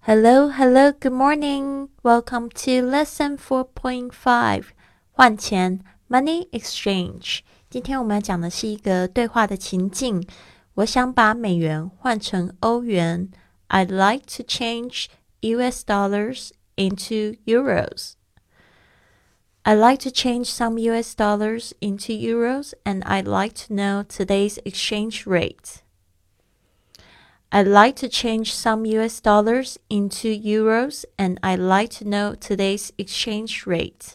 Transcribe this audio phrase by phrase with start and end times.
[0.00, 1.88] Hello, hello, good morning.
[2.04, 4.64] Welcome to lesson 4.5
[5.10, 7.40] 换钱 money exchange.
[7.68, 10.24] 今天我们要讲的是一个对话的情境。
[10.74, 13.30] 我想把美元换成欧元。
[13.68, 15.06] I'd like to change
[15.40, 18.12] US dollars into euros.
[19.64, 24.58] I'd like to change some US dollars into euros and I'd like to know today's
[24.64, 25.82] exchange rate.
[27.50, 32.90] I'd like to change some US dollars into euros and I'd like to know today's
[32.96, 34.14] exchange rate.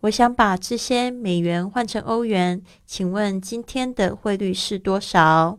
[0.00, 5.58] 我想把这些美元换成欧元，请问今天的汇率是多少？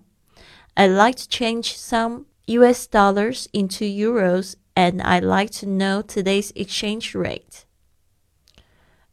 [0.75, 6.51] I'd like to change some US dollars into euros and I'd like to know today's
[6.55, 7.63] exchange rate.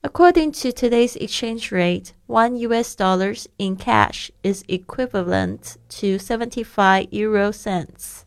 [0.05, 7.53] According to today's exchange rate, one US dollars in cash is equivalent to 75 euro
[7.53, 8.25] cents.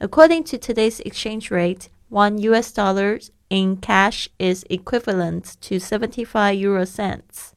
[0.00, 3.18] According to today's exchange rate, one US dollar
[3.50, 7.52] in cash is equivalent to 75 euro cents.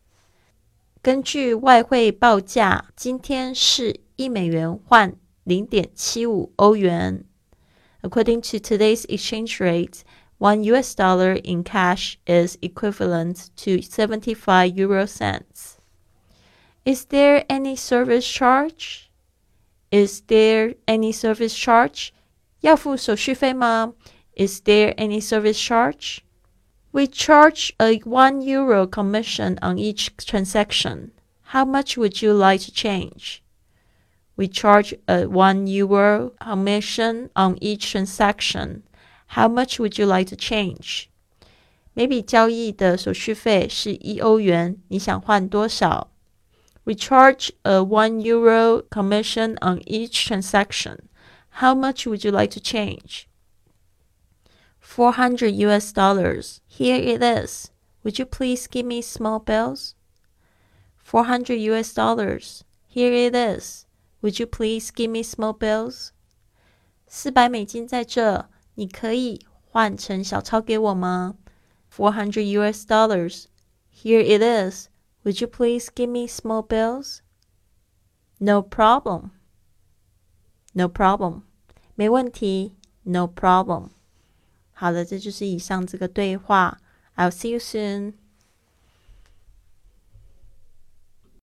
[1.02, 7.24] 根据外汇报价，今天是一美元换零点七五欧元。
[8.02, 10.02] According to today's exchange rate,
[10.38, 15.78] one US dollar in cash is equivalent to 75 euro cents.
[16.86, 19.10] Is there any service charge?
[19.92, 22.12] Is there any service charge?
[22.62, 23.94] 要付手续费吗?
[24.36, 26.20] Is there any service charge?
[26.92, 31.12] We charge a 1 euro commission on each transaction.
[31.54, 33.42] How much would you like to change?
[34.36, 38.84] We charge a 1 euro commission on each transaction.
[39.28, 41.06] How much would you like to change?
[41.94, 46.10] 每笔交易的手续费是一欧元，你想换多少？
[46.86, 50.98] We charge a one euro commission on each transaction.
[51.60, 53.28] How much would you like to change?
[54.82, 56.58] 400 US dollars.
[56.68, 57.70] Here it is.
[58.04, 59.94] Would you please give me small bills?
[60.98, 62.64] 400 US dollars.
[62.88, 63.86] Here it is.
[64.22, 66.10] Would you please give me small bills?
[67.08, 68.50] 四百美金在这。
[68.78, 71.36] 你可以换成小钞给我吗？
[71.92, 73.46] Four hundred US dollars.
[73.94, 74.88] Here it is.
[75.24, 77.20] Would you please give me small bills?
[78.40, 79.30] No problem.
[80.74, 81.44] No problem.
[81.96, 82.76] 没问题。
[83.04, 83.90] No problem.
[84.72, 86.80] 好了，这就是以上这个对话。
[87.16, 88.14] I'll see you soon.